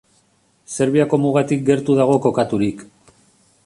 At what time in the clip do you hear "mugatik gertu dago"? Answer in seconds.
1.27-2.19